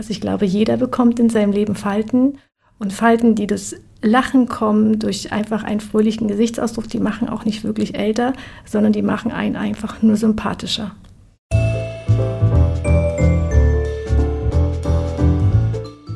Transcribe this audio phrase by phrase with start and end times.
[0.00, 2.38] Also ich glaube, jeder bekommt in seinem Leben Falten
[2.78, 7.64] und Falten, die durch Lachen kommen, durch einfach einen fröhlichen Gesichtsausdruck, die machen auch nicht
[7.64, 8.32] wirklich älter,
[8.64, 10.92] sondern die machen einen einfach nur sympathischer.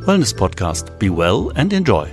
[0.07, 0.99] Wellness Podcast.
[0.99, 2.07] Be well and enjoy.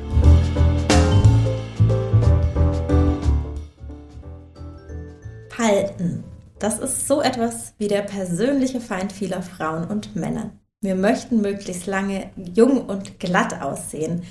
[5.47, 6.25] Falten.
[6.59, 10.51] Das ist so etwas wie der persönliche Feind vieler Frauen und Männer.
[10.84, 14.24] Wir möchten möglichst lange jung und glatt aussehen.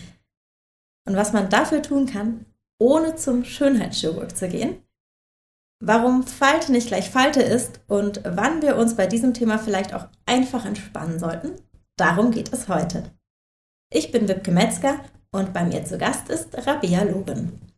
[1.08, 2.44] Und was man dafür tun kann,
[2.80, 4.82] ohne zum Schönheitschirurg zu gehen,
[5.82, 10.08] warum Falte nicht gleich Falte ist und wann wir uns bei diesem Thema vielleicht auch
[10.26, 11.54] einfach entspannen sollten,
[11.96, 13.14] darum geht es heute.
[13.92, 17.69] Ich bin Wipke Metzger und bei mir zu Gast ist Rabea Loben.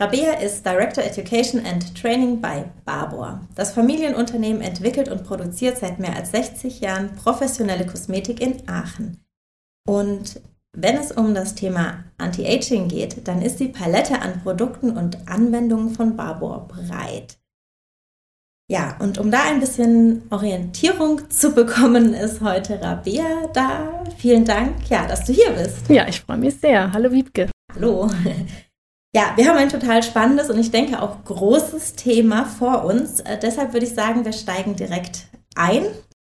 [0.00, 3.40] Rabea ist Director Education and Training bei Barbour.
[3.54, 9.22] Das Familienunternehmen entwickelt und produziert seit mehr als 60 Jahren professionelle Kosmetik in Aachen.
[9.86, 10.40] Und
[10.72, 15.90] wenn es um das Thema Anti-Aging geht, dann ist die Palette an Produkten und Anwendungen
[15.90, 17.36] von Barbour breit.
[18.70, 24.04] Ja, und um da ein bisschen Orientierung zu bekommen, ist heute Rabea da.
[24.16, 25.90] Vielen Dank, ja, dass du hier bist.
[25.90, 26.90] Ja, ich freue mich sehr.
[26.90, 27.50] Hallo Wiebke.
[27.74, 28.08] Hallo.
[29.14, 33.20] Ja, wir haben ein total spannendes und ich denke auch großes Thema vor uns.
[33.20, 35.82] Äh, deshalb würde ich sagen, wir steigen direkt ein.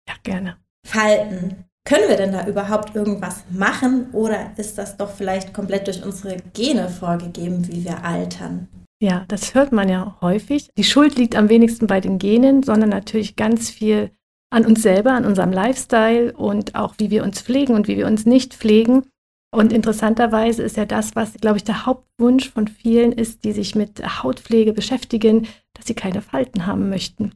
[0.08, 0.56] Ja, gerne.
[0.86, 1.64] Falten.
[1.84, 6.36] Können wir denn da überhaupt irgendwas machen oder ist das doch vielleicht komplett durch unsere
[6.54, 8.68] Gene vorgegeben, wie wir altern?
[9.02, 10.68] Ja, das hört man ja häufig.
[10.76, 14.10] Die Schuld liegt am wenigsten bei den Genen, sondern natürlich ganz viel
[14.50, 18.06] an uns selber, an unserem Lifestyle und auch wie wir uns pflegen und wie wir
[18.06, 19.06] uns nicht pflegen.
[19.52, 23.74] Und interessanterweise ist ja das, was, glaube ich, der Hauptwunsch von vielen ist, die sich
[23.74, 27.32] mit Hautpflege beschäftigen, dass sie keine Falten haben möchten.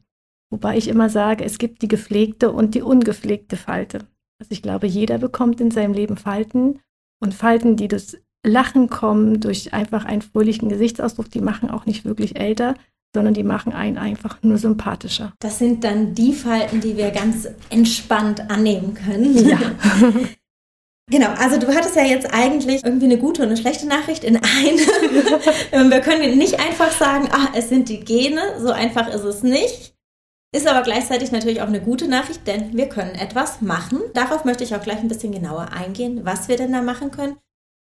[0.49, 3.99] Wobei ich immer sage, es gibt die gepflegte und die ungepflegte Falte.
[4.39, 6.79] Also ich glaube, jeder bekommt in seinem Leben Falten
[7.21, 12.05] und Falten, die durch Lachen kommen, durch einfach einen fröhlichen Gesichtsausdruck, die machen auch nicht
[12.05, 12.75] wirklich älter,
[13.13, 15.33] sondern die machen einen einfach nur sympathischer.
[15.39, 19.47] Das sind dann die Falten, die wir ganz entspannt annehmen können.
[19.47, 19.57] Ja.
[21.11, 24.37] Genau, also du hattest ja jetzt eigentlich irgendwie eine gute und eine schlechte Nachricht in
[24.37, 24.41] eine.
[25.91, 29.93] Wir können nicht einfach sagen, ah, es sind die Gene, so einfach ist es nicht.
[30.55, 33.99] Ist aber gleichzeitig natürlich auch eine gute Nachricht, denn wir können etwas machen.
[34.13, 37.35] Darauf möchte ich auch gleich ein bisschen genauer eingehen, was wir denn da machen können.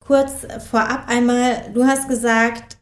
[0.06, 2.75] Kurz vorab einmal, du hast gesagt,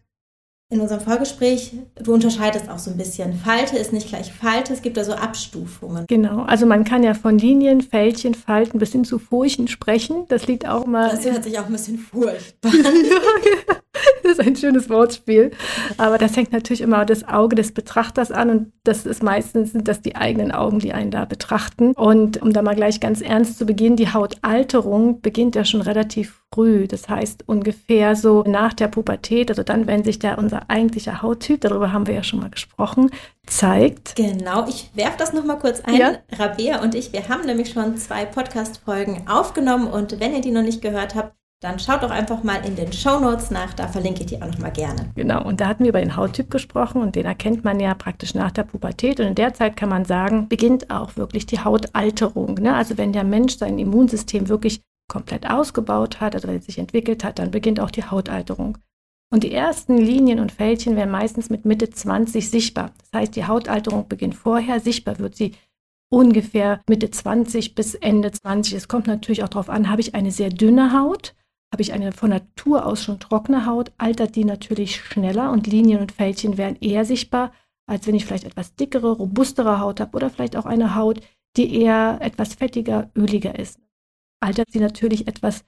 [0.74, 3.34] in unserem Vorgespräch, du unterscheidest auch so ein bisschen.
[3.34, 6.06] Falte ist nicht gleich Falte, es gibt da so Abstufungen.
[6.08, 10.26] Genau, also man kann ja von Linien, Fältchen, Falten bis hin zu Furchen sprechen.
[10.30, 11.10] Das liegt auch mal.
[11.10, 13.76] Das hört sich auch ein bisschen furchtbar an.
[14.34, 15.52] ist ein schönes Wortspiel.
[15.98, 19.88] Aber das hängt natürlich immer das Auge des Betrachters an und das ist meistens sind
[19.88, 21.94] das die eigenen Augen, die einen da betrachten.
[21.94, 26.44] Und um da mal gleich ganz ernst zu beginnen, die Hautalterung beginnt ja schon relativ
[26.54, 26.88] früh.
[26.88, 31.62] Das heißt ungefähr so nach der Pubertät, also dann, wenn sich da unser eigentlicher Hauttyp,
[31.62, 33.10] darüber haben wir ja schon mal gesprochen,
[33.46, 34.16] zeigt.
[34.16, 35.96] Genau, ich werfe das nochmal kurz ein.
[35.96, 36.18] Ja.
[36.38, 40.62] Rabea und ich, wir haben nämlich schon zwei Podcast-Folgen aufgenommen und wenn ihr die noch
[40.62, 44.22] nicht gehört habt, dann schaut doch einfach mal in den Show Notes nach, da verlinke
[44.22, 45.10] ich die auch nochmal gerne.
[45.16, 48.36] Genau, und da hatten wir über den Hauttyp gesprochen und den erkennt man ja praktisch
[48.36, 49.22] nach der Pubertät.
[49.22, 52.56] Und in der Zeit kann man sagen, beginnt auch wirklich die Hautalterung.
[52.56, 52.76] Ne?
[52.76, 57.24] Also wenn der Mensch sein Immunsystem wirklich komplett ausgebaut hat, also wenn es sich entwickelt
[57.24, 58.78] hat, dann beginnt auch die Hautalterung.
[59.32, 62.92] Und die ersten Linien und Fältchen werden meistens mit Mitte 20 sichtbar.
[63.00, 65.54] Das heißt, die Hautalterung beginnt vorher, sichtbar wird sie
[66.12, 68.74] ungefähr Mitte 20 bis Ende 20.
[68.74, 71.34] Es kommt natürlich auch darauf an, habe ich eine sehr dünne Haut
[71.74, 76.02] habe ich eine von Natur aus schon trockene Haut, altert die natürlich schneller und Linien
[76.02, 77.52] und Fältchen werden eher sichtbar,
[77.88, 81.20] als wenn ich vielleicht etwas dickere, robustere Haut habe oder vielleicht auch eine Haut,
[81.58, 83.80] die eher etwas fettiger, öliger ist.
[84.40, 85.66] Altert sie natürlich etwas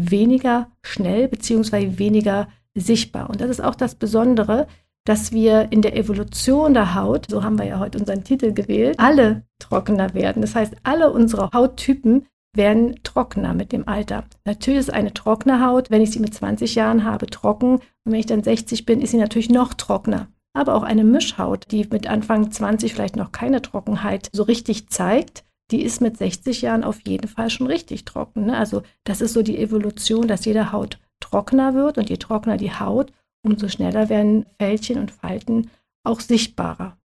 [0.00, 1.98] weniger schnell bzw.
[1.98, 3.28] weniger sichtbar.
[3.28, 4.66] Und das ist auch das Besondere,
[5.04, 8.98] dass wir in der Evolution der Haut, so haben wir ja heute unseren Titel gewählt,
[8.98, 10.40] alle trockener werden.
[10.40, 14.24] Das heißt, alle unsere Hauttypen werden trockener mit dem Alter.
[14.44, 17.76] Natürlich ist eine trockene Haut, wenn ich sie mit 20 Jahren habe, trocken.
[17.76, 20.28] Und wenn ich dann 60 bin, ist sie natürlich noch trockener.
[20.54, 25.44] Aber auch eine Mischhaut, die mit Anfang 20 vielleicht noch keine Trockenheit so richtig zeigt,
[25.70, 28.46] die ist mit 60 Jahren auf jeden Fall schon richtig trocken.
[28.46, 28.58] Ne?
[28.58, 32.74] Also das ist so die Evolution, dass jede Haut trockener wird und je trockener die
[32.74, 33.12] Haut,
[33.42, 35.70] umso schneller werden Fältchen und Falten
[36.04, 36.98] auch sichtbarer.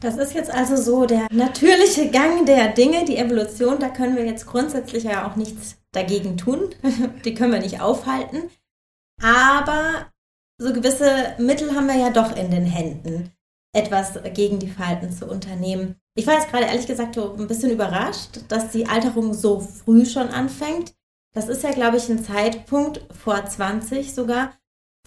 [0.00, 3.78] Das ist jetzt also so der natürliche Gang der Dinge, die Evolution.
[3.78, 6.70] Da können wir jetzt grundsätzlich ja auch nichts dagegen tun.
[7.24, 8.50] die können wir nicht aufhalten.
[9.22, 10.10] Aber
[10.58, 13.30] so gewisse Mittel haben wir ja doch in den Händen,
[13.74, 15.96] etwas gegen die Falten zu unternehmen.
[16.14, 20.06] Ich war jetzt gerade ehrlich gesagt so ein bisschen überrascht, dass die Alterung so früh
[20.06, 20.94] schon anfängt.
[21.34, 24.52] Das ist ja, glaube ich, ein Zeitpunkt vor 20 sogar,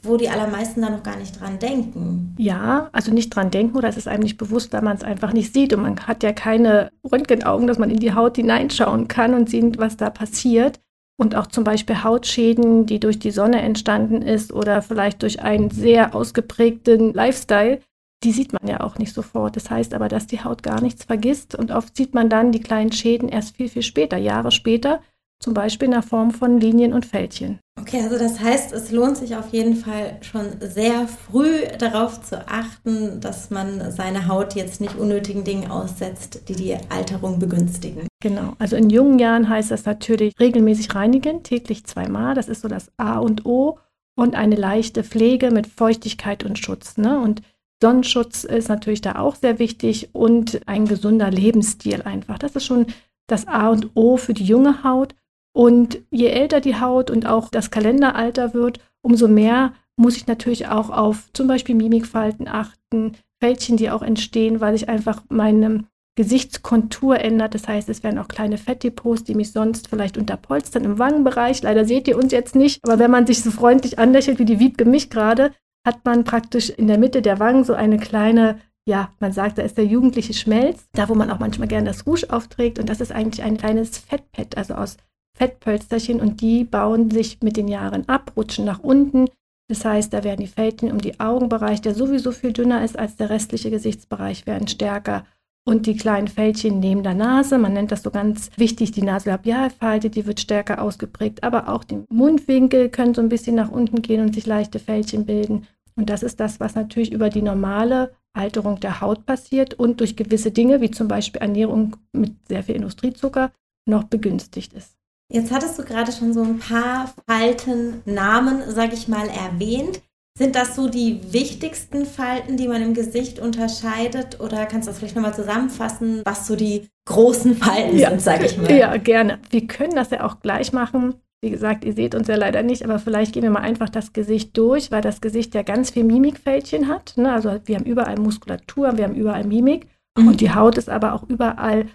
[0.04, 2.36] wo die allermeisten da noch gar nicht dran denken.
[2.38, 5.34] Ja, also nicht dran denken oder es ist einem nicht bewusst, weil man es einfach
[5.34, 5.74] nicht sieht.
[5.74, 9.78] Und man hat ja keine Röntgenaugen, dass man in die Haut hineinschauen kann und sieht,
[9.78, 10.80] was da passiert.
[11.18, 15.70] Und auch zum Beispiel Hautschäden, die durch die Sonne entstanden ist oder vielleicht durch einen
[15.70, 17.80] sehr ausgeprägten Lifestyle,
[18.24, 19.56] die sieht man ja auch nicht sofort.
[19.56, 22.62] Das heißt aber, dass die Haut gar nichts vergisst und oft sieht man dann die
[22.62, 25.02] kleinen Schäden erst viel, viel später, Jahre später,
[25.44, 27.60] zum Beispiel in der Form von Linien und Fältchen.
[27.80, 32.48] Okay, also das heißt, es lohnt sich auf jeden Fall schon sehr früh darauf zu
[32.48, 38.08] achten, dass man seine Haut jetzt nicht unnötigen Dingen aussetzt, die die Alterung begünstigen.
[38.22, 42.70] Genau, also in jungen Jahren heißt das natürlich regelmäßig reinigen, täglich zweimal, das ist so
[42.70, 43.80] das A und O
[44.16, 46.98] und eine leichte Pflege mit Feuchtigkeit und Schutz.
[46.98, 47.20] Ne?
[47.20, 47.42] Und
[47.82, 52.40] Sonnenschutz ist natürlich da auch sehr wichtig und ein gesunder Lebensstil einfach.
[52.40, 52.86] Das ist schon
[53.28, 55.16] das A und O für die junge Haut.
[55.56, 60.68] Und je älter die Haut und auch das Kalenderalter wird, umso mehr muss ich natürlich
[60.68, 65.86] auch auf zum Beispiel Mimikfalten achten, Fältchen, die auch entstehen, weil sich einfach meine
[66.16, 67.54] Gesichtskontur ändert.
[67.54, 71.62] Das heißt, es werden auch kleine Fettdepots, die mich sonst vielleicht unterpolstern im Wangenbereich.
[71.62, 74.60] Leider seht ihr uns jetzt nicht, aber wenn man sich so freundlich anlächelt wie die
[74.60, 75.52] Wiebke mich gerade,
[75.86, 79.62] hat man praktisch in der Mitte der Wangen so eine kleine ja, man sagt, da
[79.62, 82.80] ist der jugendliche Schmelz, da wo man auch manchmal gerne das Rouge aufträgt.
[82.80, 84.98] Und das ist eigentlich ein kleines Fettpad, also aus
[85.44, 89.28] Fettpölsterchen und die bauen sich mit den Jahren ab, rutschen nach unten.
[89.68, 93.18] Das heißt, da werden die Fältchen um die Augenbereich, der sowieso viel dünner ist als
[93.18, 95.26] der restliche Gesichtsbereich, werden stärker.
[95.66, 100.10] Und die kleinen Fältchen neben der Nase, man nennt das so ganz wichtig, die Nasolabialfalte,
[100.10, 104.22] die wird stärker ausgeprägt, aber auch die Mundwinkel können so ein bisschen nach unten gehen
[104.22, 105.68] und sich leichte Fältchen bilden.
[105.98, 110.16] Und das ist das, was natürlich über die normale Alterung der Haut passiert und durch
[110.16, 113.52] gewisse Dinge, wie zum Beispiel Ernährung mit sehr viel Industriezucker,
[113.86, 114.96] noch begünstigt ist.
[115.34, 120.02] Jetzt hattest du gerade schon so ein paar Faltennamen, sag ich mal, erwähnt.
[120.38, 124.40] Sind das so die wichtigsten Falten, die man im Gesicht unterscheidet?
[124.40, 128.44] Oder kannst du das vielleicht nochmal zusammenfassen, was so die großen Falten ja, sind, sag
[128.44, 128.72] ich mal?
[128.72, 129.40] Ja, gerne.
[129.50, 131.16] Wir können das ja auch gleich machen.
[131.42, 134.14] Wie gesagt, ihr seht uns ja leider nicht, aber vielleicht gehen wir mal einfach das
[134.14, 137.14] Gesicht durch, weil das Gesicht ja ganz viel Mimikfältchen hat.
[137.18, 137.34] Ne?
[137.34, 139.88] Also wir haben überall Muskulatur, wir haben überall Mimik
[140.18, 140.28] mhm.
[140.28, 141.88] und die Haut ist aber auch überall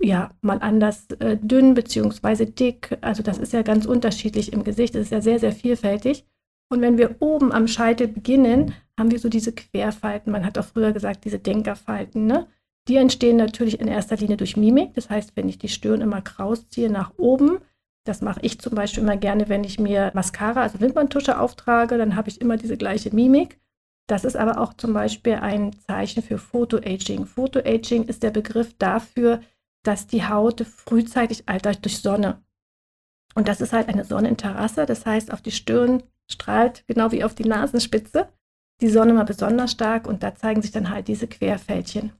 [0.00, 2.96] ja, mal anders äh, dünn beziehungsweise dick.
[3.00, 4.94] Also das ist ja ganz unterschiedlich im Gesicht.
[4.94, 6.24] Das ist ja sehr, sehr vielfältig.
[6.70, 10.32] Und wenn wir oben am Scheitel beginnen, haben wir so diese Querfalten.
[10.32, 12.26] Man hat auch früher gesagt, diese Denkerfalten.
[12.26, 12.46] Ne?
[12.88, 14.94] Die entstehen natürlich in erster Linie durch Mimik.
[14.94, 17.58] Das heißt, wenn ich die Stirn immer kraus ziehe nach oben,
[18.04, 22.16] das mache ich zum Beispiel immer gerne, wenn ich mir Mascara, also Wimperntusche auftrage, dann
[22.16, 23.58] habe ich immer diese gleiche Mimik.
[24.06, 27.26] Das ist aber auch zum Beispiel ein Zeichen für Photoaging.
[27.26, 29.40] Photoaging ist der Begriff dafür,
[29.88, 32.42] dass die Haut frühzeitig altert durch Sonne.
[33.34, 37.34] Und das ist halt eine Sonnenterrasse, das heißt, auf die Stirn strahlt, genau wie auf
[37.34, 38.28] die Nasenspitze,
[38.82, 42.12] die Sonne mal besonders stark und da zeigen sich dann halt diese Querfältchen.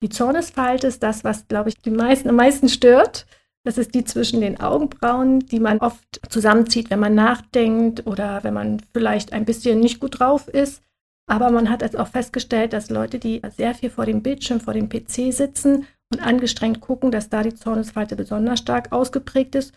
[0.00, 3.26] Die Zornesfalte ist das, was, glaube ich, die meisten am meisten stört.
[3.64, 8.54] Das ist die zwischen den Augenbrauen, die man oft zusammenzieht, wenn man nachdenkt oder wenn
[8.54, 10.84] man vielleicht ein bisschen nicht gut drauf ist.
[11.26, 14.72] Aber man hat jetzt auch festgestellt, dass Leute, die sehr viel vor dem Bildschirm, vor
[14.72, 19.72] dem PC sitzen und angestrengt gucken, dass da die Zornesfalte besonders stark ausgeprägt ist,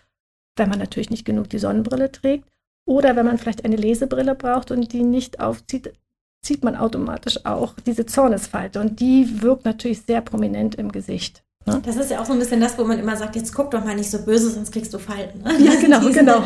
[0.56, 2.47] wenn man natürlich nicht genug die Sonnenbrille trägt.
[2.85, 5.94] Oder wenn man vielleicht eine Lesebrille braucht und die nicht aufzieht,
[6.42, 8.80] zieht man automatisch auch diese Zornesfalte.
[8.80, 11.44] Und die wirkt natürlich sehr prominent im Gesicht.
[11.68, 11.80] Ne?
[11.85, 13.85] Das ist ja auch so ein bisschen das, wo man immer sagt, jetzt guck doch
[13.85, 15.44] mal nicht so böse, sonst kriegst du Falten.
[15.44, 15.57] Ne?
[15.59, 16.44] Ja, genau, genau.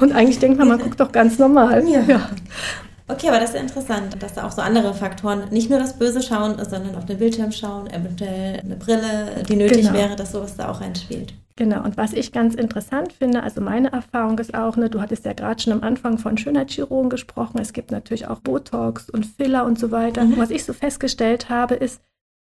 [0.00, 1.88] Und eigentlich denkt man, man guckt doch ganz normal.
[1.88, 2.00] Ja.
[2.02, 2.30] ja.
[3.08, 5.98] Okay, aber das ist ja interessant, dass da auch so andere Faktoren, nicht nur das
[5.98, 9.94] Böse schauen, sondern auf den Bildschirm schauen, eventuell eine Brille, die nötig genau.
[9.94, 11.32] wäre, dass sowas da auch reinspielt.
[11.56, 15.24] Genau, und was ich ganz interessant finde, also meine Erfahrung ist auch, ne, du hattest
[15.24, 19.64] ja gerade schon am Anfang von Schönheitschirurgen gesprochen, es gibt natürlich auch Botox und Filler
[19.64, 20.24] und so weiter.
[20.24, 20.36] Mhm.
[20.36, 22.00] Was ich so festgestellt habe, ist,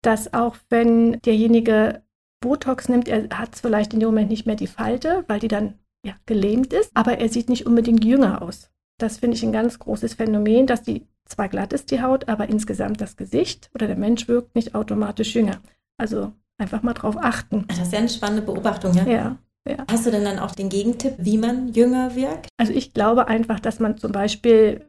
[0.03, 2.03] dass auch wenn derjenige
[2.41, 5.75] Botox nimmt, er hat vielleicht in dem Moment nicht mehr die Falte, weil die dann
[6.05, 8.71] ja, gelähmt ist, aber er sieht nicht unbedingt jünger aus.
[9.01, 12.49] Das finde ich ein ganz großes Phänomen, dass die zwar glatt ist, die Haut, aber
[12.49, 15.61] insgesamt das Gesicht oder der Mensch wirkt nicht automatisch jünger.
[15.97, 17.65] Also einfach mal drauf achten.
[17.69, 19.07] Das ist ja eine spannende Beobachtung, ja?
[19.07, 19.37] Ja.
[19.69, 19.85] Ja.
[19.91, 22.49] Hast du denn dann auch den Gegentipp, wie man jünger wirkt?
[22.59, 24.87] Also ich glaube einfach, dass man zum Beispiel,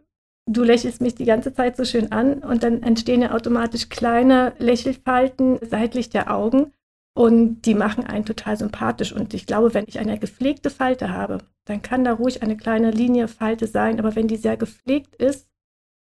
[0.50, 4.53] du lächelst mich die ganze Zeit so schön an und dann entstehen ja automatisch kleine
[4.60, 6.72] Lächelfalten seitlich der Augen
[7.13, 9.12] und die machen einen total sympathisch.
[9.12, 12.91] Und ich glaube, wenn ich eine gepflegte Falte habe, dann kann da ruhig eine kleine
[12.91, 14.00] Linie Falte sein.
[14.00, 15.50] Aber wenn die sehr gepflegt ist,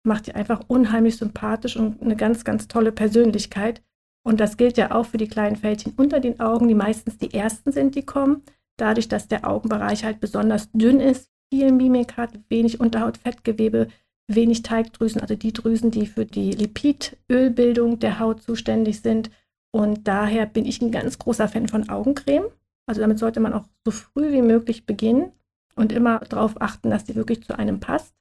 [0.04, 3.82] macht die einfach unheimlich sympathisch und eine ganz, ganz tolle Persönlichkeit.
[4.24, 7.34] Und das gilt ja auch für die kleinen Fältchen unter den Augen, die meistens die
[7.34, 8.44] ersten sind, die kommen.
[8.78, 13.88] Dadurch, dass der Augenbereich halt besonders dünn ist, viel Mimik hat, wenig Unterhautfettgewebe,
[14.28, 19.32] wenig Teigdrüsen, also die Drüsen, die für die Lipidölbildung der Haut zuständig sind.
[19.78, 22.46] Und daher bin ich ein ganz großer Fan von Augencreme.
[22.88, 25.32] Also damit sollte man auch so früh wie möglich beginnen
[25.76, 28.16] und immer darauf achten, dass die wirklich zu einem passt,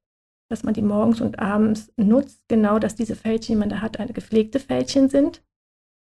[0.51, 3.99] dass man die morgens und abends nutzt, genau, dass diese Fältchen, die man da hat,
[3.99, 5.43] eine gepflegte Fältchen sind.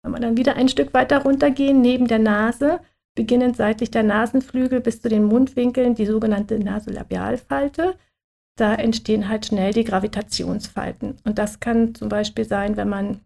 [0.02, 2.80] Wenn man dann wieder ein Stück weiter runtergehen, neben der Nase,
[3.14, 7.98] beginnend seitlich der Nasenflügel bis zu den Mundwinkeln, die sogenannte Nasolabialfalte,
[8.56, 11.18] da entstehen halt schnell die Gravitationsfalten.
[11.26, 13.20] Und das kann zum Beispiel sein, wenn man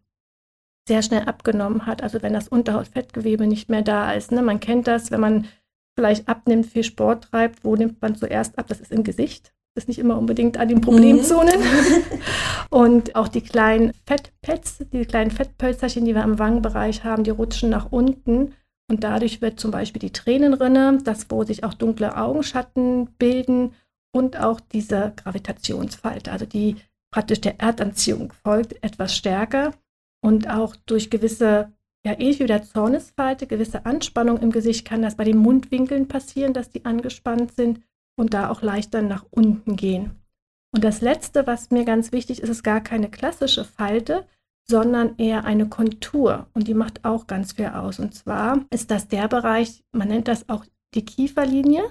[0.88, 4.32] sehr schnell abgenommen hat, also wenn das Unterhautfettgewebe nicht mehr da ist.
[4.32, 4.42] Ne?
[4.42, 5.48] Man kennt das, wenn man
[5.96, 8.68] vielleicht abnimmt, viel Sport treibt, wo nimmt man zuerst ab?
[8.68, 9.54] Das ist im Gesicht.
[9.76, 11.60] Das ist nicht immer unbedingt an den Problemzonen.
[11.60, 12.04] Mhm.
[12.70, 17.70] Und auch die kleinen Fettpads, die kleinen Fettpölzerchen, die wir im Wangenbereich haben, die rutschen
[17.70, 18.54] nach unten.
[18.90, 23.74] Und dadurch wird zum Beispiel die Tränenrinne, das, wo sich auch dunkle Augenschatten bilden
[24.12, 26.78] und auch diese Gravitationsfalte, also die
[27.12, 29.74] praktisch der Erdanziehung folgt, etwas stärker
[30.22, 31.72] und auch durch gewisse,
[32.06, 36.54] ja ähnlich wie der Zornesfalte, gewisse Anspannung im Gesicht kann das bei den Mundwinkeln passieren,
[36.54, 37.82] dass die angespannt sind
[38.18, 40.12] und da auch leichter nach unten gehen.
[40.74, 44.28] Und das Letzte, was mir ganz wichtig ist, ist gar keine klassische Falte,
[44.70, 46.48] sondern eher eine Kontur.
[46.54, 48.00] Und die macht auch ganz viel aus.
[48.00, 51.84] Und zwar ist das der Bereich, man nennt das auch die Kieferlinie.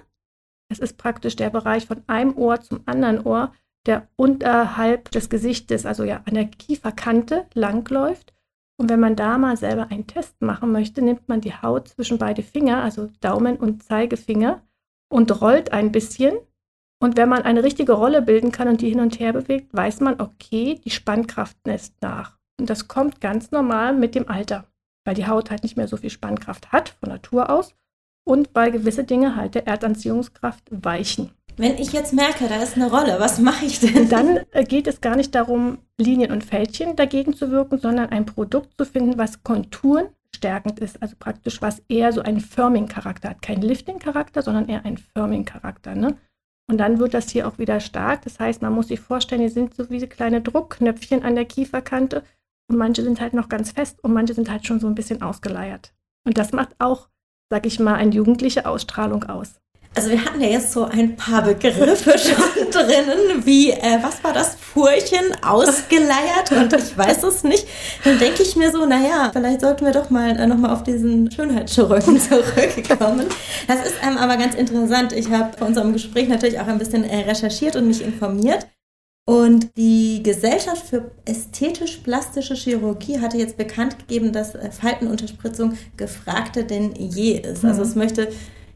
[0.69, 3.53] Es ist praktisch der Bereich von einem Ohr zum anderen Ohr,
[3.87, 8.33] der unterhalb des Gesichtes, also ja an der Kieferkante langläuft.
[8.79, 12.19] Und wenn man da mal selber einen Test machen möchte, nimmt man die Haut zwischen
[12.19, 14.63] beide Finger, also Daumen und Zeigefinger,
[15.09, 16.37] und rollt ein bisschen.
[17.01, 20.01] Und wenn man eine richtige Rolle bilden kann und die hin und her bewegt, weiß
[20.01, 22.39] man, okay, die Spannkraft lässt nach.
[22.59, 24.67] Und das kommt ganz normal mit dem Alter,
[25.05, 27.75] weil die Haut halt nicht mehr so viel Spannkraft hat von Natur aus
[28.27, 31.33] und weil gewisse Dinge halt der Erdanziehungskraft weichen.
[31.59, 34.11] Wenn ich jetzt merke, da ist eine Rolle, was mache ich denn?
[34.11, 38.27] Dann äh, geht es gar nicht darum, Linien und Fältchen dagegen zu wirken, sondern ein
[38.27, 43.41] Produkt zu finden, was Konturen stärkend ist, also praktisch was eher so einen Firming-Charakter hat.
[43.41, 45.95] Kein Lifting-Charakter, sondern eher ein Firming-Charakter.
[45.95, 46.19] Ne?
[46.69, 48.23] Und dann wird das hier auch wieder stark.
[48.23, 52.23] Das heißt, man muss sich vorstellen, hier sind so wie kleine Druckknöpfchen an der Kieferkante
[52.69, 55.23] und manche sind halt noch ganz fest und manche sind halt schon so ein bisschen
[55.23, 55.95] ausgeleiert.
[56.27, 57.09] Und das macht auch,
[57.51, 59.61] sag ich mal, eine jugendliche Ausstrahlung aus.
[59.97, 64.35] Also wir hatten ja jetzt so ein paar Begriffe schon drinnen, wie, äh, was war
[64.35, 67.67] das, Furchen, ausgeleiert und ich weiß es nicht.
[68.05, 71.31] Dann denke ich mir so, naja, vielleicht sollten wir doch mal äh, nochmal auf diesen
[71.31, 73.25] Schönheitschirurgen zurückkommen.
[73.67, 75.15] Das ist ähm, aber ganz interessant.
[75.15, 78.67] Ich habe vor unserem Gespräch natürlich auch ein bisschen äh, recherchiert und mich informiert.
[79.27, 86.95] Und die Gesellschaft für ästhetisch-plastische Chirurgie hatte jetzt bekannt gegeben, dass äh, Faltenunterspritzung gefragter denn
[86.97, 87.65] je ist.
[87.65, 88.29] Also es möchte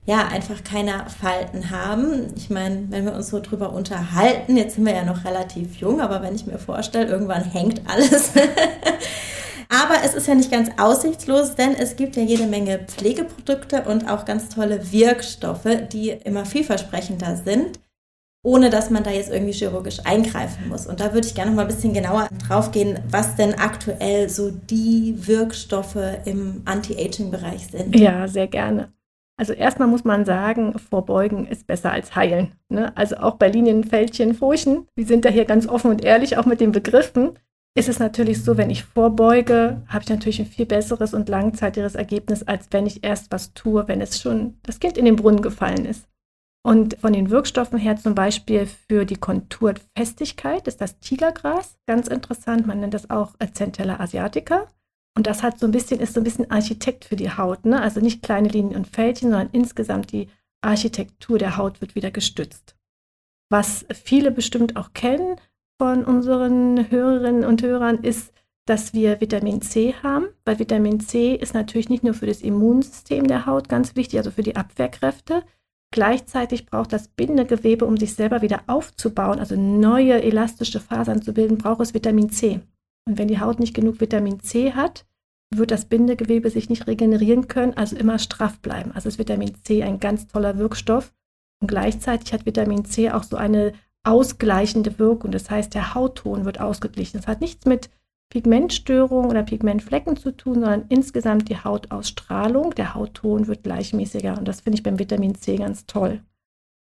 [0.07, 2.33] ja, einfach keine Falten haben.
[2.37, 6.01] Ich meine, wenn wir uns so drüber unterhalten, jetzt sind wir ja noch relativ jung,
[6.01, 8.33] aber wenn ich mir vorstelle, irgendwann hängt alles.
[9.69, 14.11] aber es ist ja nicht ganz aussichtslos, denn es gibt ja jede Menge Pflegeprodukte und
[14.11, 17.79] auch ganz tolle Wirkstoffe, die immer vielversprechender sind,
[18.43, 20.87] ohne dass man da jetzt irgendwie chirurgisch eingreifen muss.
[20.87, 24.31] Und da würde ich gerne noch mal ein bisschen genauer drauf gehen, was denn aktuell
[24.31, 27.95] so die Wirkstoffe im Anti-Aging-Bereich sind.
[27.95, 28.95] Ja, sehr gerne.
[29.41, 32.53] Also erstmal muss man sagen, vorbeugen ist besser als heilen.
[32.69, 32.95] Ne?
[32.95, 36.61] Also auch bei Linienfältchen, Furchen, wir sind da hier ganz offen und ehrlich, auch mit
[36.61, 37.39] den Begriffen,
[37.75, 41.95] ist es natürlich so, wenn ich vorbeuge, habe ich natürlich ein viel besseres und langzeitiges
[41.95, 45.41] Ergebnis, als wenn ich erst was tue, wenn es schon das Kind in den Brunnen
[45.41, 46.07] gefallen ist.
[46.63, 52.67] Und von den Wirkstoffen her zum Beispiel für die Konturfestigkeit ist das Tigergras ganz interessant.
[52.67, 54.67] Man nennt das auch Centella asiatica.
[55.17, 57.65] Und das hat so ein bisschen, ist so ein bisschen Architekt für die Haut.
[57.65, 57.81] Ne?
[57.81, 60.29] Also nicht kleine Linien und Fältchen, sondern insgesamt die
[60.63, 62.77] Architektur der Haut wird wieder gestützt.
[63.51, 65.37] Was viele bestimmt auch kennen
[65.79, 68.33] von unseren Hörerinnen und Hörern, ist,
[68.67, 73.27] dass wir Vitamin C haben, weil Vitamin C ist natürlich nicht nur für das Immunsystem
[73.27, 75.43] der Haut ganz wichtig, also für die Abwehrkräfte.
[75.93, 81.59] Gleichzeitig braucht das Bindegewebe, um sich selber wieder aufzubauen, also neue elastische Fasern zu bilden,
[81.59, 82.61] braucht es Vitamin C.
[83.07, 85.07] Und wenn die Haut nicht genug Vitamin C hat,
[85.53, 88.93] wird das Bindegewebe sich nicht regenerieren können, also immer straff bleiben.
[88.93, 91.13] Also ist Vitamin C ein ganz toller Wirkstoff.
[91.61, 93.73] Und gleichzeitig hat Vitamin C auch so eine
[94.05, 95.31] ausgleichende Wirkung.
[95.31, 97.19] Das heißt, der Hautton wird ausgeglichen.
[97.19, 97.91] Das hat nichts mit
[98.31, 102.75] Pigmentstörungen oder Pigmentflecken zu tun, sondern insgesamt die Hautausstrahlung.
[102.77, 104.39] Der Hautton wird gleichmäßiger.
[104.39, 106.23] Und das finde ich beim Vitamin C ganz toll.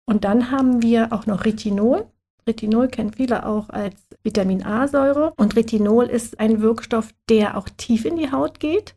[0.04, 2.06] Und dann haben wir auch noch Retinol.
[2.48, 5.32] Retinol kennen viele auch als Vitamin A-Säure.
[5.36, 8.96] Und Retinol ist ein Wirkstoff, der auch tief in die Haut geht.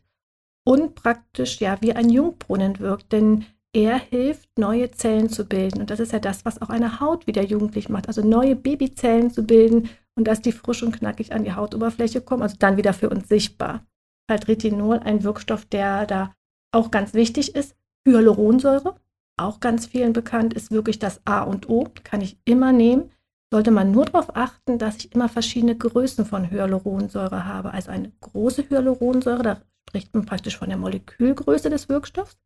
[0.64, 3.44] und praktisch ja wie ein Jungbrunnen wirkt, denn
[3.74, 5.80] er hilft, neue Zellen zu bilden.
[5.80, 8.06] Und das ist ja das, was auch eine Haut wieder jugendlich macht.
[8.08, 12.42] Also neue Babyzellen zu bilden und dass die frisch und knackig an die Hautoberfläche kommen,
[12.42, 13.86] also dann wieder für uns sichtbar.
[14.30, 16.34] Halt Retinol, ein Wirkstoff, der da
[16.70, 17.74] auch ganz wichtig ist.
[18.06, 18.94] Hyaluronsäure,
[19.38, 23.10] auch ganz vielen bekannt, ist wirklich das A und O, kann ich immer nehmen.
[23.52, 27.74] Sollte man nur darauf achten, dass ich immer verschiedene Größen von Hyaluronsäure habe.
[27.74, 32.38] Also eine große Hyaluronsäure, da spricht man praktisch von der Molekülgröße des Wirkstoffs.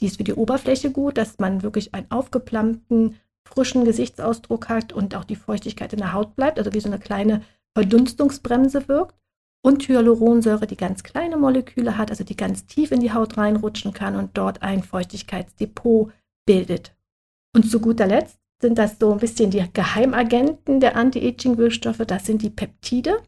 [0.00, 3.16] Die ist für die Oberfläche gut, dass man wirklich einen aufgeplammten,
[3.48, 6.98] frischen Gesichtsausdruck hat und auch die Feuchtigkeit in der Haut bleibt, also wie so eine
[6.98, 7.40] kleine
[7.72, 9.16] Verdunstungsbremse wirkt.
[9.62, 13.94] Und Hyaluronsäure, die ganz kleine Moleküle hat, also die ganz tief in die Haut reinrutschen
[13.94, 16.12] kann und dort ein Feuchtigkeitsdepot
[16.44, 16.94] bildet.
[17.56, 22.42] Und zu guter Letzt sind das so ein bisschen die Geheimagenten der Anti-Aging-Wirkstoffe, das sind
[22.42, 23.22] die Peptide.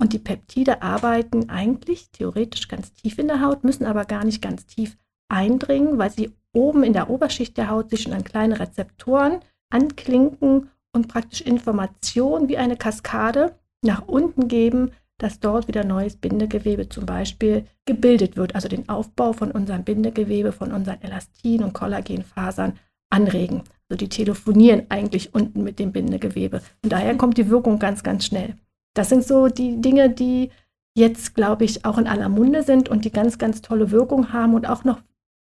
[0.00, 4.42] Und die Peptide arbeiten eigentlich theoretisch ganz tief in der Haut, müssen aber gar nicht
[4.42, 4.96] ganz tief
[5.28, 9.40] eindringen, weil sie oben in der Oberschicht der Haut sich schon an kleine Rezeptoren
[9.70, 16.88] anklinken und praktisch Informationen wie eine Kaskade nach unten geben, dass dort wieder neues Bindegewebe
[16.88, 22.78] zum Beispiel gebildet wird, also den Aufbau von unserem Bindegewebe, von unseren Elastin- und Kollagenfasern
[23.10, 23.62] anregen.
[23.88, 26.62] Also die telefonieren eigentlich unten mit dem Bindegewebe.
[26.82, 28.54] Und daher kommt die Wirkung ganz, ganz schnell.
[28.94, 30.50] Das sind so die Dinge, die
[30.96, 34.54] jetzt, glaube ich, auch in aller Munde sind und die ganz, ganz tolle Wirkung haben
[34.54, 35.02] und auch noch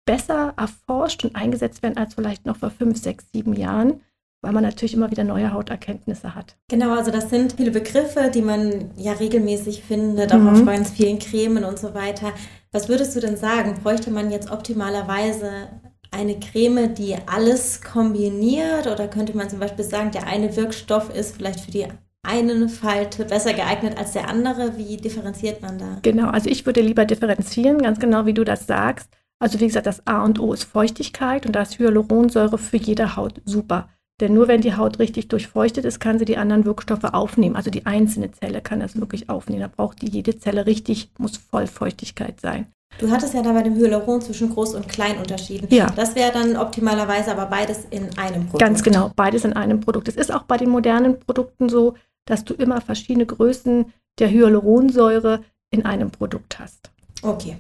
[0.07, 4.01] besser erforscht und eingesetzt werden als vielleicht noch vor fünf, sechs, sieben Jahren,
[4.41, 6.57] weil man natürlich immer wieder neue Hauterkenntnisse hat.
[6.69, 10.49] Genau, also das sind viele Begriffe, die man ja regelmäßig findet, auch mhm.
[10.49, 12.33] auf ganz vielen Cremen und so weiter.
[12.73, 13.75] Was würdest du denn sagen?
[13.83, 15.69] Bräuchte man jetzt optimalerweise
[16.13, 18.87] eine Creme, die alles kombiniert?
[18.87, 21.87] Oder könnte man zum Beispiel sagen, der eine Wirkstoff ist vielleicht für die
[22.23, 24.77] eine Falte besser geeignet als der andere?
[24.77, 25.99] Wie differenziert man da?
[26.03, 29.09] Genau, also ich würde lieber differenzieren, ganz genau wie du das sagst.
[29.41, 33.17] Also wie gesagt, das A und O ist Feuchtigkeit und da ist Hyaluronsäure für jede
[33.17, 33.89] Haut super.
[34.21, 37.57] Denn nur wenn die Haut richtig durchfeuchtet ist, kann sie die anderen Wirkstoffe aufnehmen.
[37.57, 39.63] Also die einzelne Zelle kann das wirklich aufnehmen.
[39.63, 42.67] Da braucht die jede Zelle richtig, muss voll Feuchtigkeit sein.
[42.99, 45.67] Du hattest ja da bei dem Hyaluron zwischen groß und klein unterschieden.
[45.71, 45.91] Ja.
[45.97, 48.61] Das wäre dann optimalerweise aber beides in einem Produkt.
[48.61, 50.09] Ganz genau, beides in einem Produkt.
[50.09, 51.95] Es ist auch bei den modernen Produkten so,
[52.27, 56.91] dass du immer verschiedene Größen der Hyaluronsäure in einem Produkt hast.
[57.23, 57.57] Okay.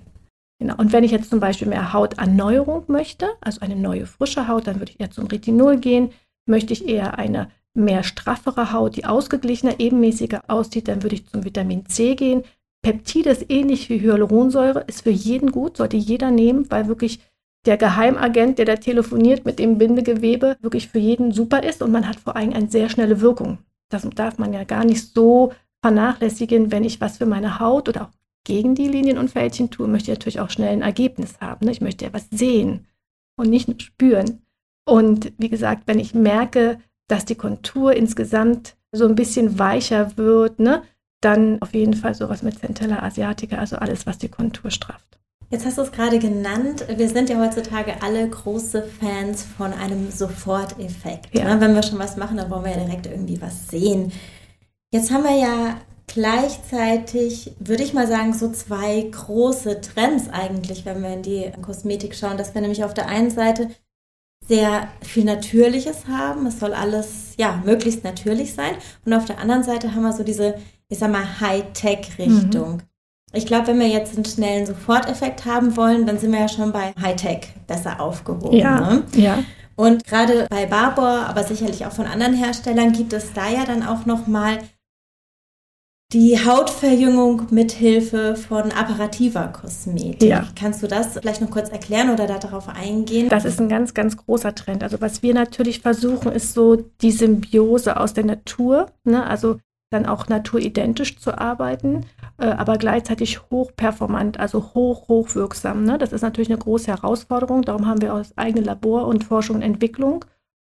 [0.59, 0.77] Genau.
[0.77, 4.79] Und wenn ich jetzt zum Beispiel mehr Hauterneuerung möchte, also eine neue frische Haut, dann
[4.79, 6.11] würde ich eher zum Retinol gehen.
[6.47, 11.45] Möchte ich eher eine mehr straffere Haut, die ausgeglichener, ebenmäßiger aussieht, dann würde ich zum
[11.45, 12.45] Vitamin C gehen.
[12.83, 17.21] Peptide ist ähnlich wie Hyaluronsäure, ist für jeden gut, sollte jeder nehmen, weil wirklich
[17.65, 22.09] der Geheimagent, der da telefoniert mit dem Bindegewebe, wirklich für jeden super ist und man
[22.09, 23.59] hat vor allem eine sehr schnelle Wirkung.
[23.89, 28.03] Das darf man ja gar nicht so vernachlässigen, wenn ich was für meine Haut oder
[28.03, 28.11] auch
[28.45, 31.67] gegen die Linien und Fältchen tue, möchte ich natürlich auch schnell ein Ergebnis haben.
[31.67, 31.73] Ne?
[31.73, 32.87] Ich möchte ja was sehen
[33.37, 34.43] und nicht nur spüren.
[34.85, 40.59] Und wie gesagt, wenn ich merke, dass die Kontur insgesamt so ein bisschen weicher wird,
[40.59, 40.83] ne,
[41.23, 45.19] dann auf jeden Fall sowas mit Centella asiatica, also alles, was die Kontur strafft.
[45.51, 46.87] Jetzt hast du es gerade genannt.
[46.97, 51.35] Wir sind ja heutzutage alle große Fans von einem Soforteffekt.
[51.35, 51.45] Ja.
[51.45, 51.61] Ne?
[51.61, 54.13] Wenn wir schon was machen, dann wollen wir ja direkt irgendwie was sehen.
[54.93, 61.03] Jetzt haben wir ja gleichzeitig, würde ich mal sagen, so zwei große Trends eigentlich, wenn
[61.03, 63.69] wir in die Kosmetik schauen, dass wir nämlich auf der einen Seite
[64.47, 66.47] sehr viel Natürliches haben.
[66.47, 68.75] Es soll alles, ja, möglichst natürlich sein.
[69.05, 70.55] Und auf der anderen Seite haben wir so diese,
[70.93, 72.73] ich sag mal, Hightech-Richtung.
[72.73, 72.83] Mhm.
[73.33, 76.71] Ich glaube, wenn wir jetzt einen schnellen Soforteffekt haben wollen, dann sind wir ja schon
[76.71, 78.59] bei Hightech besser aufgehoben.
[78.59, 79.03] Ja, ne?
[79.17, 79.39] ja.
[79.75, 83.83] Und gerade bei Barbour, aber sicherlich auch von anderen Herstellern, gibt es da ja dann
[83.83, 84.59] auch nochmal
[86.13, 90.29] die Hautverjüngung mit Hilfe von apparativer Kosmetik.
[90.29, 90.47] Ja.
[90.55, 93.31] Kannst du das vielleicht noch kurz erklären oder darauf eingehen?
[93.31, 94.83] Das ist ein ganz, ganz großer Trend.
[94.83, 99.27] Also was wir natürlich versuchen, ist so die Symbiose aus der Natur, ne?
[99.27, 99.57] also
[99.93, 102.07] dann auch naturidentisch zu arbeiten,
[102.39, 105.85] äh, aber gleichzeitig hochperformant, also hoch, hochwirksam.
[105.85, 105.99] Ne?
[105.99, 107.63] Das ist natürlich eine große Herausforderung.
[107.63, 110.25] Darum haben wir auch das eigene Labor und Forschung und Entwicklung.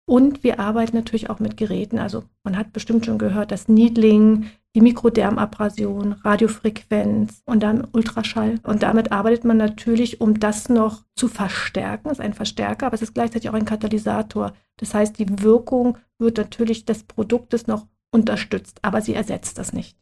[0.10, 2.00] Und wir arbeiten natürlich auch mit Geräten.
[2.00, 8.60] Also man hat bestimmt schon gehört, das Needling, die Mikrodermabrasion, Radiofrequenz und dann Ultraschall.
[8.64, 12.10] Und damit arbeitet man natürlich, um das noch zu verstärken.
[12.10, 14.54] Das ist ein Verstärker, aber es ist gleichzeitig auch ein Katalysator.
[14.78, 19.98] Das heißt, die Wirkung wird natürlich des Produktes noch unterstützt, aber sie ersetzt das nicht.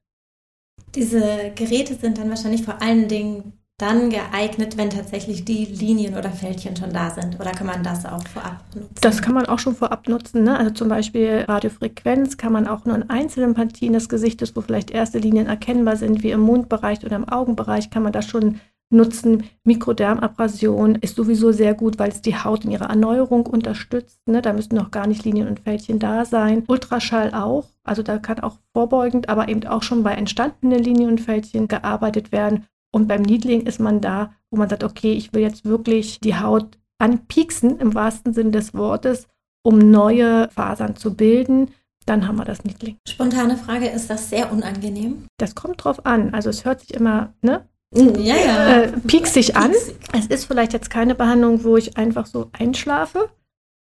[0.96, 6.32] Diese Geräte sind dann wahrscheinlich vor allen Dingen dann geeignet, wenn tatsächlich die Linien oder
[6.32, 7.40] Fältchen schon da sind?
[7.40, 8.96] Oder kann man das auch vorab nutzen?
[9.02, 10.44] Das kann man auch schon vorab nutzen.
[10.44, 10.58] Ne?
[10.58, 14.90] Also zum Beispiel Radiofrequenz kann man auch nur in einzelnen Partien des Gesichtes, wo vielleicht
[14.90, 19.44] erste Linien erkennbar sind, wie im Mundbereich oder im Augenbereich, kann man das schon nutzen.
[19.64, 24.20] Mikrodermabrasion ist sowieso sehr gut, weil es die Haut in ihrer Erneuerung unterstützt.
[24.28, 24.42] Ne?
[24.42, 26.64] Da müssen noch gar nicht Linien und Fältchen da sein.
[26.68, 27.66] Ultraschall auch.
[27.84, 32.32] Also da kann auch vorbeugend, aber eben auch schon bei entstandenen Linien und Fältchen gearbeitet
[32.32, 32.66] werden.
[32.92, 36.36] Und beim Niedling ist man da, wo man sagt, okay, ich will jetzt wirklich die
[36.36, 39.28] Haut anpieksen im wahrsten Sinne des Wortes,
[39.64, 41.70] um neue Fasern zu bilden.
[42.06, 42.98] Dann haben wir das Niedling.
[43.08, 45.26] Spontane Frage, ist das sehr unangenehm?
[45.38, 46.34] Das kommt drauf an.
[46.34, 47.68] Also es hört sich immer, ne?
[47.96, 48.82] Ja, ja.
[48.82, 49.72] Äh, piekst sich an.
[50.14, 53.30] Es ist vielleicht jetzt keine Behandlung, wo ich einfach so einschlafe,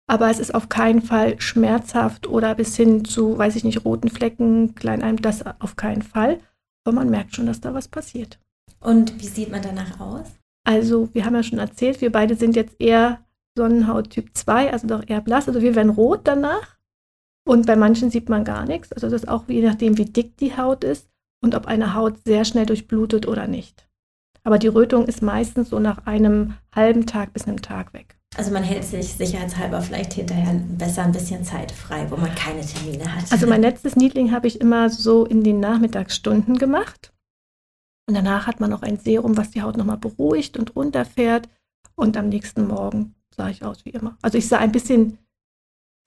[0.06, 4.10] aber es ist auf keinen Fall schmerzhaft oder bis hin zu, weiß ich nicht, roten
[4.10, 6.40] Flecken, Kleinalm, das auf keinen Fall.
[6.84, 8.38] Aber man merkt schon, dass da was passiert.
[8.80, 10.26] Und wie sieht man danach aus?
[10.66, 13.24] Also, wir haben ja schon erzählt, wir beide sind jetzt eher
[13.56, 15.48] Sonnenhaut Typ 2, also doch eher blass.
[15.48, 16.76] Also wir werden rot danach.
[17.46, 18.92] Und bei manchen sieht man gar nichts.
[18.92, 21.08] Also das ist auch je nachdem, wie dick die Haut ist
[21.42, 23.86] und ob eine Haut sehr schnell durchblutet oder nicht.
[24.44, 28.18] Aber die Rötung ist meistens so nach einem halben Tag bis einem Tag weg.
[28.37, 32.61] Also man hält sich sicherheitshalber vielleicht hinterher besser ein bisschen Zeit frei, wo man keine
[32.61, 33.30] Termine hat.
[33.33, 37.12] Also mein letztes Niedling habe ich immer so in den Nachmittagsstunden gemacht.
[38.07, 41.48] Und danach hat man noch ein Serum, was die Haut nochmal beruhigt und runterfährt.
[41.94, 44.18] Und am nächsten Morgen sah ich aus wie immer.
[44.20, 45.18] Also ich sah ein bisschen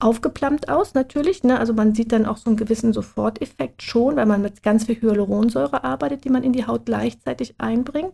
[0.00, 1.42] aufgeplammt aus, natürlich.
[1.42, 1.58] Ne?
[1.58, 5.00] Also man sieht dann auch so einen gewissen Soforteffekt schon, weil man mit ganz viel
[5.00, 8.12] Hyaluronsäure arbeitet, die man in die Haut gleichzeitig einbringt.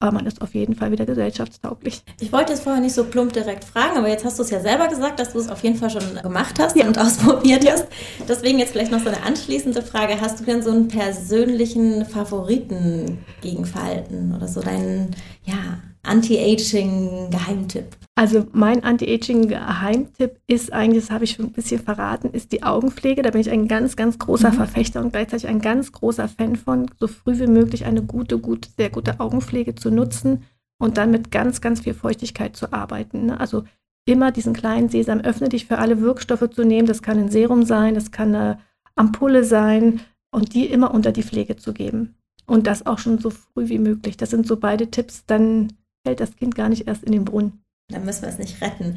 [0.00, 2.02] Aber man ist auf jeden Fall wieder gesellschaftstauglich.
[2.20, 4.60] Ich wollte es vorher nicht so plump direkt fragen, aber jetzt hast du es ja
[4.60, 6.86] selber gesagt, dass du es auf jeden Fall schon gemacht hast ja.
[6.86, 7.72] und ausprobiert ja.
[7.72, 7.88] hast.
[8.28, 10.20] Deswegen jetzt vielleicht noch so eine anschließende Frage.
[10.20, 17.96] Hast du denn so einen persönlichen Favoriten gegen Verhalten oder so deinen, ja, Anti-Aging-Geheimtipp?
[18.18, 23.22] Also mein Anti-Aging-Geheimtipp ist eigentlich, das habe ich schon ein bisschen verraten, ist die Augenpflege.
[23.22, 24.54] Da bin ich ein ganz, ganz großer mhm.
[24.54, 28.70] Verfechter und gleichzeitig ein ganz großer Fan von, so früh wie möglich eine gute, gute,
[28.76, 30.42] sehr gute Augenpflege zu nutzen
[30.80, 33.26] und dann mit ganz, ganz viel Feuchtigkeit zu arbeiten.
[33.26, 33.38] Ne?
[33.38, 33.62] Also
[34.04, 36.88] immer diesen kleinen Sesam, öffne dich für alle Wirkstoffe zu nehmen.
[36.88, 38.58] Das kann ein Serum sein, das kann eine
[38.96, 40.00] Ampulle sein
[40.32, 42.16] und die immer unter die Pflege zu geben.
[42.46, 44.16] Und das auch schon so früh wie möglich.
[44.16, 45.72] Das sind so beide Tipps, dann
[46.04, 47.62] fällt das Kind gar nicht erst in den Brunnen.
[47.88, 48.96] Dann müssen wir es nicht retten.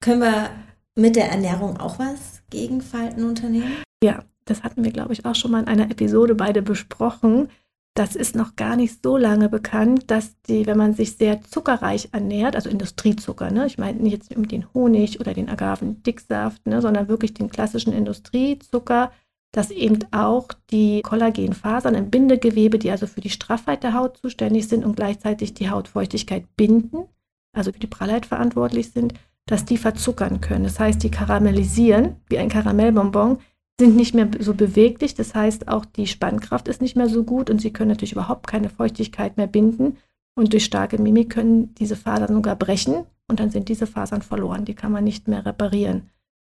[0.00, 0.50] Können wir
[0.94, 3.82] mit der Ernährung auch was gegen Falten unternehmen?
[4.02, 7.48] Ja, das hatten wir, glaube ich, auch schon mal in einer Episode beide besprochen.
[7.94, 12.10] Das ist noch gar nicht so lange bekannt, dass die, wenn man sich sehr zuckerreich
[12.12, 16.80] ernährt, also Industriezucker, ne, ich meine nicht jetzt um den Honig oder den Agavendicksaft, ne,
[16.80, 19.10] sondern wirklich den klassischen Industriezucker,
[19.50, 24.68] dass eben auch die Kollagenfasern im Bindegewebe, die also für die Straffheit der Haut zuständig
[24.68, 27.08] sind und gleichzeitig die Hautfeuchtigkeit binden,
[27.52, 29.14] also für die Prallheit verantwortlich sind,
[29.46, 30.64] dass die verzuckern können.
[30.64, 33.38] Das heißt, die karamellisieren wie ein Karamellbonbon,
[33.80, 35.14] sind nicht mehr so beweglich.
[35.14, 38.46] Das heißt, auch die Spannkraft ist nicht mehr so gut und sie können natürlich überhaupt
[38.46, 39.98] keine Feuchtigkeit mehr binden.
[40.34, 44.64] Und durch starke Mimik können diese Fasern sogar brechen und dann sind diese Fasern verloren.
[44.64, 46.10] Die kann man nicht mehr reparieren.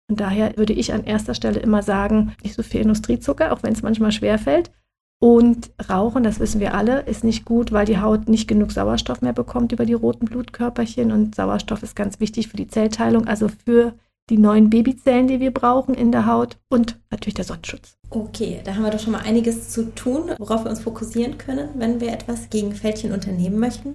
[0.08, 3.72] Und daher würde ich an erster Stelle immer sagen, nicht so viel Industriezucker, auch wenn
[3.72, 4.70] es manchmal schwer fällt.
[5.18, 9.22] Und Rauchen, das wissen wir alle, ist nicht gut, weil die Haut nicht genug Sauerstoff
[9.22, 11.10] mehr bekommt über die roten Blutkörperchen.
[11.10, 13.94] Und Sauerstoff ist ganz wichtig für die Zellteilung, also für
[14.28, 17.96] die neuen Babyzellen, die wir brauchen in der Haut und natürlich der Sonnenschutz.
[18.10, 21.68] Okay, da haben wir doch schon mal einiges zu tun, worauf wir uns fokussieren können,
[21.74, 23.94] wenn wir etwas gegen Fältchen unternehmen möchten.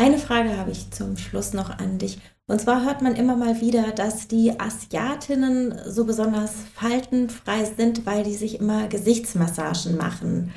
[0.00, 2.18] Eine Frage habe ich zum Schluss noch an dich.
[2.46, 8.24] Und zwar hört man immer mal wieder, dass die Asiatinnen so besonders faltenfrei sind, weil
[8.24, 10.54] die sich immer Gesichtsmassagen machen.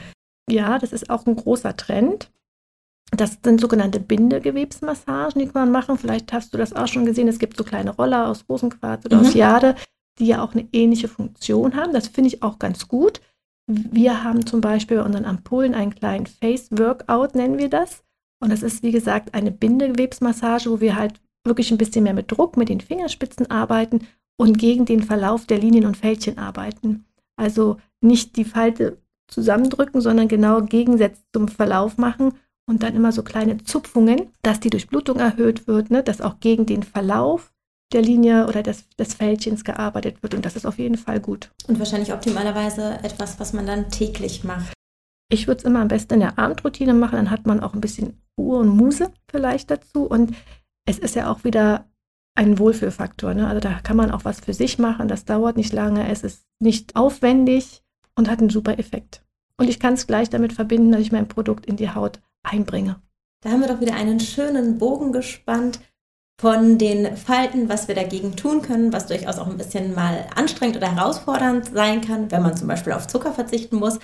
[0.49, 2.31] Ja, das ist auch ein großer Trend.
[3.11, 5.97] Das sind sogenannte Bindegewebsmassagen, die kann man machen.
[5.97, 7.27] Vielleicht hast du das auch schon gesehen.
[7.27, 9.25] Es gibt so kleine Roller aus Rosenquarz oder mhm.
[9.25, 9.75] aus Jade,
[10.19, 11.91] die ja auch eine ähnliche Funktion haben.
[11.91, 13.19] Das finde ich auch ganz gut.
[13.67, 18.03] Wir haben zum Beispiel bei unseren Ampullen einen kleinen Face Workout, nennen wir das.
[18.43, 22.29] Und das ist, wie gesagt, eine Bindegewebsmassage, wo wir halt wirklich ein bisschen mehr mit
[22.29, 24.05] Druck mit den Fingerspitzen arbeiten
[24.37, 27.05] und gegen den Verlauf der Linien und Fältchen arbeiten.
[27.37, 28.97] Also nicht die Falte
[29.29, 32.33] zusammendrücken, sondern genau gegensätzlich zum Verlauf machen
[32.69, 36.65] und dann immer so kleine Zupfungen, dass die Durchblutung erhöht wird, ne, dass auch gegen
[36.65, 37.53] den Verlauf
[37.93, 41.49] der Linie oder des, des Fältchens gearbeitet wird und das ist auf jeden Fall gut.
[41.69, 44.73] Und wahrscheinlich optimalerweise etwas, was man dann täglich macht.
[45.33, 47.81] Ich würde es immer am besten in der Abendroutine machen, dann hat man auch ein
[47.81, 50.35] bisschen Ruhe und Muse vielleicht dazu und
[50.85, 51.89] es ist ja auch wieder
[52.35, 53.33] ein Wohlfühlfaktor.
[53.33, 53.47] Ne?
[53.47, 55.07] Also da kann man auch was für sich machen.
[55.07, 56.07] Das dauert nicht lange.
[56.07, 57.81] Es ist nicht aufwendig
[58.15, 59.23] und hat einen super Effekt.
[59.57, 63.01] Und ich kann es gleich damit verbinden, dass ich mein Produkt in die Haut einbringe.
[63.41, 65.79] Da haben wir doch wieder einen schönen Bogen gespannt
[66.39, 70.77] von den Falten, was wir dagegen tun können, was durchaus auch ein bisschen mal anstrengend
[70.77, 73.99] oder herausfordernd sein kann, wenn man zum Beispiel auf Zucker verzichten muss,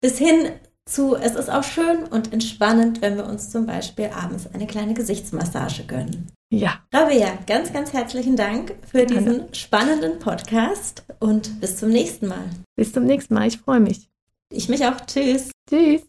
[0.00, 0.48] bis hin
[0.86, 4.94] zu, es ist auch schön und entspannend, wenn wir uns zum Beispiel abends eine kleine
[4.94, 6.26] Gesichtsmassage gönnen.
[6.52, 6.80] Ja.
[6.92, 12.50] Rabea, ganz, ganz herzlichen Dank für diesen spannenden Podcast und bis zum nächsten Mal.
[12.74, 14.08] Bis zum nächsten Mal, ich freue mich.
[14.52, 14.96] Ich mich auch.
[15.06, 15.52] Tschüss.
[15.68, 16.02] Tschüss.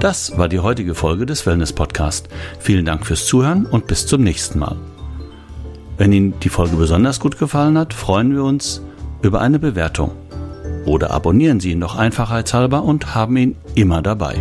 [0.00, 2.28] Das war die heutige Folge des Wellness Podcast.
[2.58, 4.76] Vielen Dank fürs Zuhören und bis zum nächsten Mal.
[5.96, 8.82] Wenn Ihnen die Folge besonders gut gefallen hat, freuen wir uns
[9.22, 10.10] über eine Bewertung.
[10.84, 14.36] Oder abonnieren Sie ihn doch einfachheitshalber und haben ihn immer dabei.